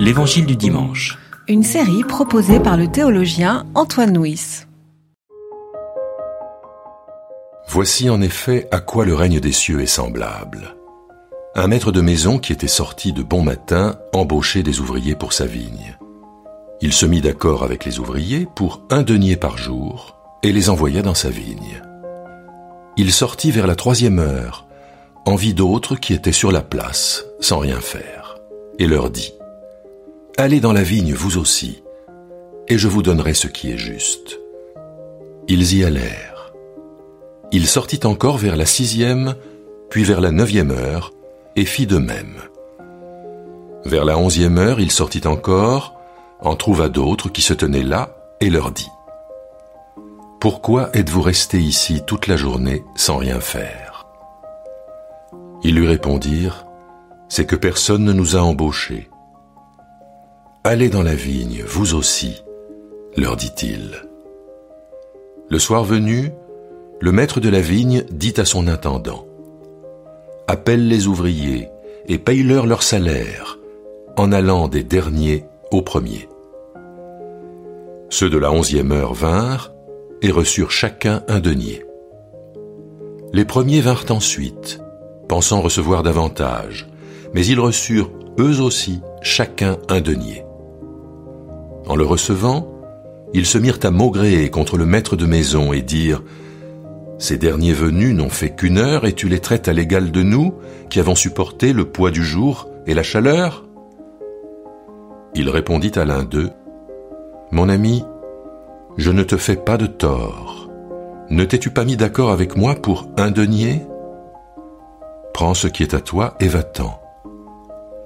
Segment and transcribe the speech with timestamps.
[0.00, 1.18] L'Évangile du dimanche.
[1.48, 4.66] Une série proposée par le théologien Antoine Nuis.
[7.68, 10.76] Voici en effet à quoi le règne des cieux est semblable.
[11.54, 15.46] Un maître de maison qui était sorti de bon matin embauchait des ouvriers pour sa
[15.46, 15.96] vigne.
[16.80, 21.02] Il se mit d'accord avec les ouvriers pour un denier par jour et les envoya
[21.02, 21.82] dans sa vigne.
[22.96, 24.66] Il sortit vers la troisième heure,
[25.24, 28.36] en vit d'autres qui étaient sur la place, sans rien faire,
[28.78, 29.32] et leur dit,
[30.38, 31.82] Allez dans la vigne vous aussi,
[32.68, 34.38] et je vous donnerai ce qui est juste.
[35.48, 36.52] Ils y allèrent.
[37.52, 39.34] Il sortit encore vers la sixième,
[39.88, 41.14] puis vers la neuvième heure,
[41.56, 42.36] et fit de même.
[43.86, 45.94] Vers la onzième heure, il sortit encore,
[46.40, 48.90] en trouva d'autres qui se tenaient là, et leur dit,
[50.38, 54.06] Pourquoi êtes-vous restés ici toute la journée sans rien faire?
[55.62, 56.66] Ils lui répondirent,
[57.30, 59.08] C'est que personne ne nous a embauchés.
[60.68, 62.42] Allez dans la vigne, vous aussi,
[63.16, 64.02] leur dit-il.
[65.48, 66.32] Le soir venu,
[67.00, 69.28] le maître de la vigne dit à son intendant,
[70.48, 71.68] Appelle les ouvriers
[72.08, 73.60] et paye-leur leur salaire,
[74.16, 76.28] en allant des derniers aux premiers.
[78.10, 79.72] Ceux de la onzième heure vinrent
[80.20, 81.86] et reçurent chacun un denier.
[83.32, 84.80] Les premiers vinrent ensuite,
[85.28, 86.88] pensant recevoir davantage,
[87.34, 90.45] mais ils reçurent eux aussi chacun un denier.
[91.86, 92.66] En le recevant,
[93.32, 96.22] ils se mirent à maugréer contre le maître de maison et dirent
[97.18, 100.54] Ces derniers venus n'ont fait qu'une heure et tu les traites à l'égal de nous,
[100.90, 103.64] qui avons supporté le poids du jour et la chaleur?
[105.34, 106.50] Il répondit à l'un d'eux
[107.52, 108.04] Mon ami,
[108.96, 110.70] je ne te fais pas de tort.
[111.30, 113.82] Ne t'es-tu pas mis d'accord avec moi pour un denier?
[115.34, 116.98] Prends ce qui est à toi et va-t'en.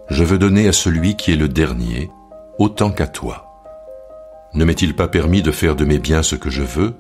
[0.09, 2.11] Je veux donner à celui qui est le dernier
[2.59, 3.50] autant qu'à toi.
[4.53, 6.95] Ne m'est-il pas permis de faire de mes biens ce que je veux?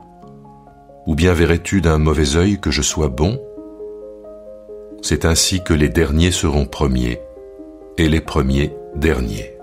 [1.06, 3.40] Ou bien verrais-tu d'un mauvais œil que je sois bon?
[5.02, 7.20] C'est ainsi que les derniers seront premiers,
[7.98, 9.56] et les premiers derniers.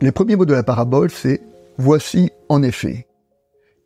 [0.00, 1.40] Les premiers mots de la parabole, c'est
[1.78, 3.08] Voici en effet.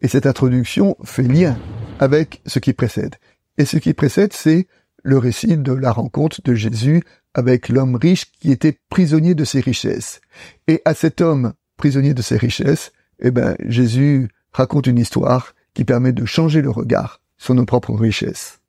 [0.02, 1.56] Et cette introduction fait lien
[1.98, 3.14] avec ce qui précède.
[3.56, 4.66] Et ce qui précède, c'est
[5.08, 7.02] le récit de la rencontre de Jésus
[7.32, 10.20] avec l'homme riche qui était prisonnier de ses richesses.
[10.66, 15.86] Et à cet homme prisonnier de ses richesses, eh ben, Jésus raconte une histoire qui
[15.86, 18.60] permet de changer le regard sur nos propres richesses.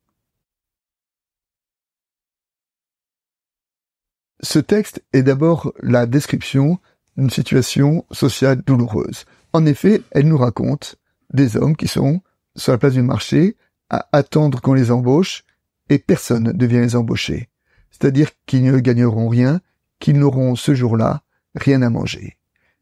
[4.42, 6.80] Ce texte est d'abord la description
[7.18, 9.26] d'une situation sociale douloureuse.
[9.52, 10.96] En effet, elle nous raconte
[11.34, 12.22] des hommes qui sont
[12.56, 13.58] sur la place du marché
[13.90, 15.44] à attendre qu'on les embauche
[15.90, 17.50] et personne ne vient les embaucher.
[17.92, 19.62] C'est-à-dire qu'ils ne gagneront rien,
[20.00, 21.24] qu'ils n'auront ce jour-là
[21.56, 22.38] rien à manger.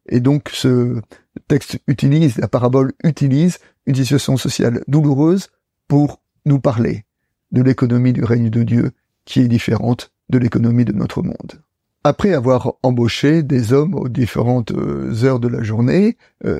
[0.09, 1.01] Et donc ce
[1.47, 5.49] texte utilise, la parabole utilise une situation sociale douloureuse
[5.87, 7.05] pour nous parler
[7.51, 8.91] de l'économie du règne de Dieu
[9.25, 11.61] qui est différente de l'économie de notre monde.
[12.03, 16.59] Après avoir embauché des hommes aux différentes euh, heures de la journée, euh,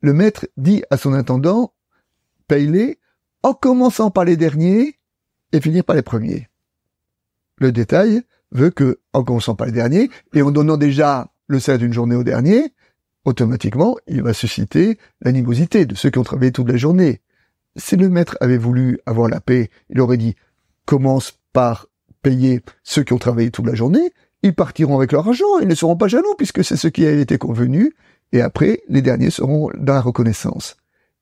[0.00, 1.72] le maître dit à son intendant,
[2.48, 2.98] paye-les
[3.42, 4.98] en commençant par les derniers
[5.52, 6.48] et finir par les premiers.
[7.58, 11.80] Le détail veut que, en commençant par les derniers, et en donnant déjà le salaire
[11.80, 12.72] d'une journée au dernier,
[13.24, 17.20] automatiquement, il va susciter l'animosité de ceux qui ont travaillé toute la journée.
[17.76, 20.34] Si le maître avait voulu avoir la paix, il aurait dit
[20.84, 21.86] commence par
[22.22, 25.74] payer ceux qui ont travaillé toute la journée, ils partiront avec leur argent, ils ne
[25.74, 27.94] seront pas jaloux puisque c'est ce qui a été convenu,
[28.32, 30.76] et après, les derniers seront dans la reconnaissance.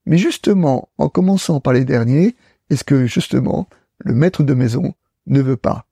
[0.06, 2.36] Mais justement, en commençant par les derniers,
[2.70, 3.68] est-ce que justement,
[4.00, 4.94] le maître de maison
[5.26, 5.86] ne veut pas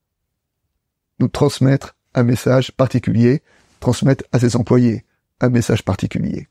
[1.20, 3.42] nous transmettre un message particulier,
[3.80, 5.04] transmettre à ses employés
[5.40, 6.48] un message particulier.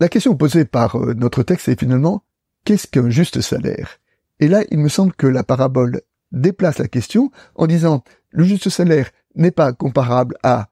[0.00, 2.24] La question posée par euh, notre texte est finalement
[2.64, 3.98] qu'est-ce qu'un juste salaire?
[4.38, 6.00] Et là, il me semble que la parabole
[6.32, 10.68] déplace la question en disant le juste salaire n'est pas comparable à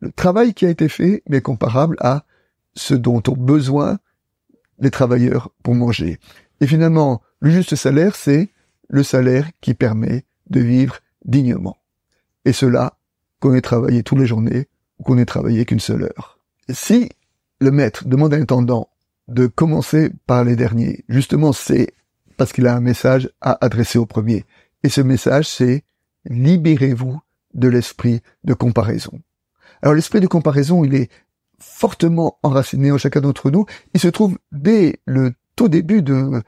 [0.00, 2.24] le travail qui a été fait, mais comparable à
[2.74, 3.98] ce dont ont besoin
[4.80, 6.18] les travailleurs pour manger.
[6.60, 8.50] Et finalement, le juste salaire, c'est
[8.88, 11.78] le salaire qui permet de vivre dignement.
[12.44, 12.98] Et cela,
[13.40, 14.68] qu'on ait travaillé toutes les journées
[14.98, 16.38] ou qu'on ait travaillé qu'une seule heure.
[16.68, 17.08] Si
[17.60, 18.90] le maître demande à l'intendant
[19.28, 21.94] de commencer par les derniers, justement, c'est
[22.36, 24.44] parce qu'il a un message à adresser au premier.
[24.82, 25.84] Et ce message, c'est
[26.26, 27.20] libérez-vous
[27.54, 29.20] de l'esprit de comparaison.
[29.82, 31.10] Alors l'esprit de comparaison, il est
[31.60, 33.66] fortement enraciné en chacun d'entre nous.
[33.94, 36.42] Il se trouve dès le tout début de,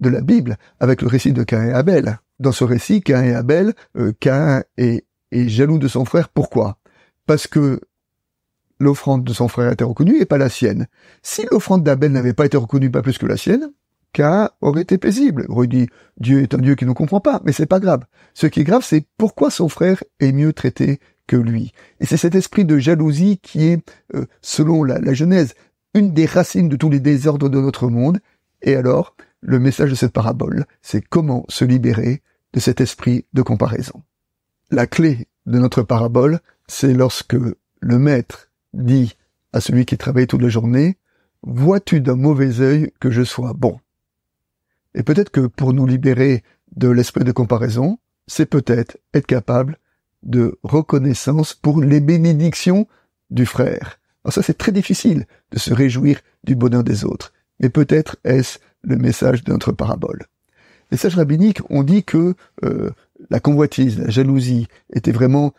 [0.00, 2.18] la Bible, avec le récit de Cain et Abel.
[2.38, 6.28] Dans ce récit, Cain et Abel, euh, Cain est, jaloux de son frère.
[6.28, 6.78] Pourquoi?
[7.26, 7.80] Parce que
[8.78, 10.86] l'offrande de son frère été reconnue et pas la sienne.
[11.22, 13.72] Si l'offrande d'Abel n'avait pas été reconnue pas plus que la sienne,
[14.12, 15.46] Cain aurait été paisible.
[15.48, 15.88] Aurait dit,
[16.18, 18.04] Dieu est un Dieu qui ne comprend pas, mais c'est pas grave.
[18.34, 21.00] Ce qui est grave, c'est pourquoi son frère est mieux traité
[21.32, 23.82] Et c'est cet esprit de jalousie qui est,
[24.14, 25.54] euh, selon la, la Genèse,
[25.94, 28.18] une des racines de tous les désordres de notre monde.
[28.62, 32.22] Et alors, le message de cette parabole, c'est comment se libérer
[32.52, 34.02] de cet esprit de comparaison.
[34.70, 37.36] La clé de notre parabole, c'est lorsque
[37.80, 39.16] le maître dit
[39.52, 40.98] à celui qui travaille toute la journée,
[41.42, 43.78] Vois-tu d'un mauvais œil que je sois bon?
[44.94, 46.42] Et peut-être que pour nous libérer
[46.76, 49.78] de l'esprit de comparaison, c'est peut-être être capable
[50.22, 52.86] de reconnaissance pour les bénédictions
[53.30, 53.98] du frère.
[54.24, 57.32] Alors ça, c'est très difficile de se réjouir du bonheur des autres.
[57.60, 60.26] Mais peut-être est-ce le message de notre parabole.
[60.90, 62.34] Les sages rabbiniques ont dit que
[62.64, 62.90] euh,
[63.30, 65.52] la convoitise, la jalousie était vraiment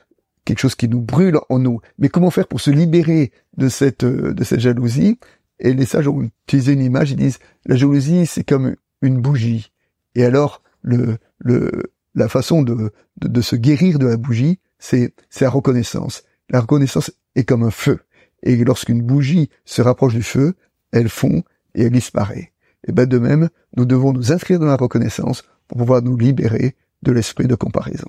[0.45, 1.81] quelque chose qui nous brûle en nous.
[1.99, 5.19] Mais comment faire pour se libérer de cette euh, de cette jalousie?
[5.59, 7.11] Et les sages ont utilisé une image.
[7.11, 9.71] Ils disent la jalousie c'est comme une bougie.
[10.15, 15.45] Et alors le le la façon de, de, se guérir de la bougie, c'est c'est
[15.45, 16.23] la reconnaissance.
[16.49, 17.99] La reconnaissance est comme un feu.
[18.43, 20.55] Et lorsqu'une bougie se rapproche du feu,
[20.91, 21.43] elle fond
[21.75, 22.53] et elle disparaît.
[22.87, 26.75] Et ben de même, nous devons nous inscrire dans la reconnaissance pour pouvoir nous libérer
[27.03, 28.07] de l'esprit de comparaison.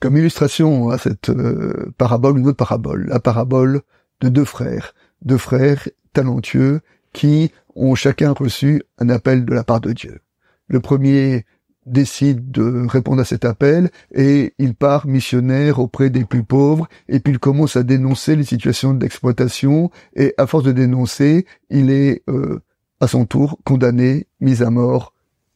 [0.00, 3.82] Comme illustration à cette euh, parabole, une autre parabole, la parabole
[4.20, 6.80] de deux frères, deux frères talentueux
[7.12, 10.20] qui ont chacun reçu un appel de la part de Dieu.
[10.68, 11.44] Le premier
[11.86, 17.18] décide de répondre à cet appel et il part missionnaire auprès des plus pauvres et
[17.18, 22.22] puis il commence à dénoncer les situations d'exploitation et à force de dénoncer, il est
[22.28, 22.60] euh,
[23.00, 25.12] à son tour condamné, mis à mort,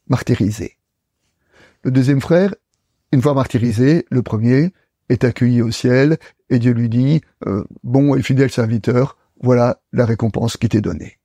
[0.09, 0.77] martyrisé.
[1.83, 2.55] Le deuxième frère,
[3.13, 4.73] une fois martyrisé, le premier
[5.09, 6.19] est accueilli au ciel
[6.51, 11.19] et Dieu lui dit euh, bon et fidèle serviteur, voilà la récompense qui t'est donnée.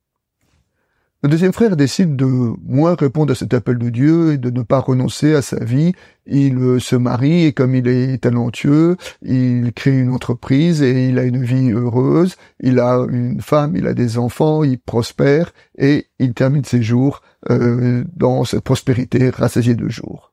[1.24, 4.62] Le deuxième frère décide de moins répondre à cet appel de Dieu et de ne
[4.62, 5.92] pas renoncer à sa vie.
[6.26, 11.20] Il euh, se marie et comme il est talentueux, il crée une entreprise et il
[11.20, 12.34] a une vie heureuse.
[12.58, 17.22] Il a une femme, il a des enfants, il prospère et il termine ses jours
[17.50, 20.32] euh, dans cette prospérité rassasiée de jours.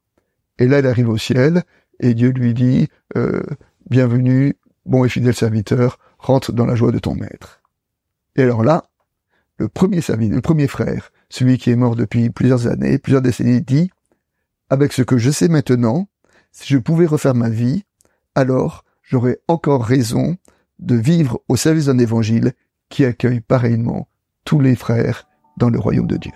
[0.58, 1.62] Et là, il arrive au ciel
[2.00, 3.44] et Dieu lui dit euh,
[3.92, 4.56] Bienvenue,
[4.88, 7.62] bon et fidèle serviteur, rentre dans la joie de ton maître.
[8.36, 8.89] Et alors là,
[9.60, 13.62] le premier serviteur, le premier frère, celui qui est mort depuis plusieurs années, plusieurs décennies,
[13.62, 13.92] dit,
[14.70, 16.08] avec ce que je sais maintenant,
[16.52, 17.84] si je pouvais refaire ma vie,
[18.36, 20.38] alors j'aurais encore raison
[20.80, 22.54] de vivre au service d'un évangile
[22.88, 24.08] qui accueille pareillement
[24.46, 25.28] tous les frères
[25.58, 26.32] dans le royaume de Dieu.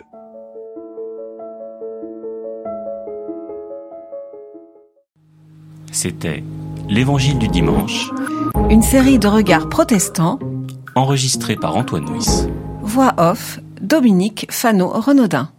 [5.92, 6.44] C'était
[6.90, 8.12] l'Évangile du dimanche,
[8.70, 10.40] une série de regards protestants,
[10.96, 12.48] enregistrée par Antoine Nuis.
[12.86, 15.50] Voix off, Dominique Fano-Renaudin.